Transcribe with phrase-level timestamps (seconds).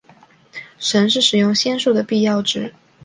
[0.79, 2.73] 神是使用仙术的必要值。